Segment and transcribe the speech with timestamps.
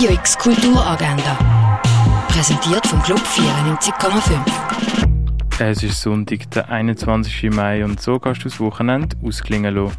[0.00, 1.36] Radio X Kulturagenda.
[2.28, 4.40] Präsentiert vom Club 94,5.
[5.58, 7.50] Es ist Sonntag, der 21.
[7.50, 9.98] Mai und so kannst du das Wochenende ausklingen lassen.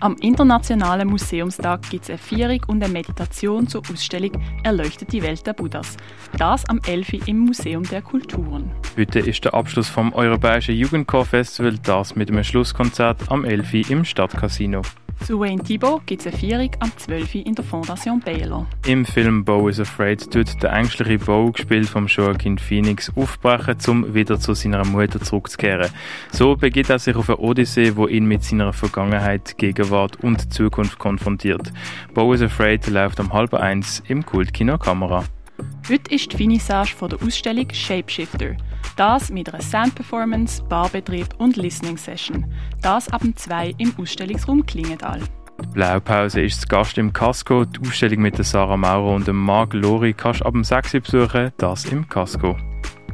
[0.00, 4.32] Am Internationalen Museumstag gibt es eine Feierung und eine Meditation zur Ausstellung
[4.64, 5.96] Erleuchtet die Welt der Buddhas.
[6.36, 7.26] Das am 11.
[7.26, 8.70] im Museum der Kulturen.
[8.98, 13.88] Heute ist der Abschluss vom Europäischen Jugendchor-Festival, das mit einem Schlusskonzert am 11.
[13.88, 14.82] im Stadtcasino.
[15.24, 17.36] Zu Wayne Thibault gibt es eine Feierung am 12.
[17.36, 18.66] in der Fondation Baylor.
[18.86, 24.14] Im Film Bo is Afraid tut der ängstliche Bo, gespielt vom Joaquin Phoenix, aufbrechen, um
[24.14, 25.90] wieder zu seiner Mutter zurückzukehren.
[26.32, 30.98] So begibt er sich auf eine Odyssee, wo ihn mit seiner Vergangenheit, Gegenwart und Zukunft
[30.98, 31.72] konfrontiert.
[32.14, 35.22] Bo is Afraid läuft um halb eins im Kultkino Kamera.
[35.88, 38.56] Heute ist die Finissage von der Ausstellung Shapeshifter.
[38.96, 42.52] Das mit einer Soundperformance, Barbetrieb und Listening Session.
[42.80, 45.20] Das ab dem 2 im Ausstellungsraum Klingenthal.
[45.62, 47.64] Die Blaupause ist zu Gast im Casco.
[47.64, 50.92] Die Ausstellung mit der Sarah Maurer und dem Marc Lori kannst du ab dem 6
[50.92, 52.56] besuchen, das im Casco.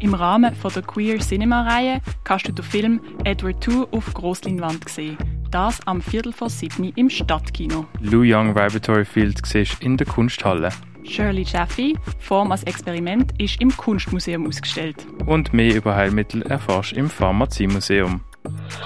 [0.01, 4.89] Im Rahmen von der Queer Cinema Reihe kannst du den Film Edward II auf Grossleinwand
[4.89, 5.19] sehen.
[5.51, 7.87] Das am Viertel vor Sydney im Stadtkino.
[8.01, 10.71] Lou Young Vibratory Field siehst in der Kunsthalle.
[11.09, 14.97] Shirley Jaffe, Form als Experiment, ist im Kunstmuseum ausgestellt.
[15.27, 18.21] Und mehr über Heilmittel erfährst im Pharmaziemuseum.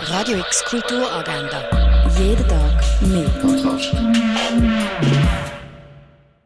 [0.06, 2.08] Radio X Kulturagenda.
[2.18, 3.28] Jeden Tag mehr.
[3.40, 4.21] Kontrast.